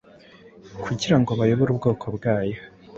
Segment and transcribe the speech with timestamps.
[0.83, 2.59] kugira ngo bayobore ubwoko bwayo.